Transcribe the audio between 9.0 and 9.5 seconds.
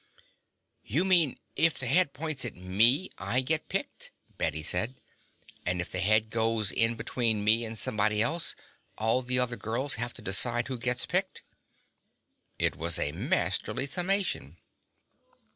the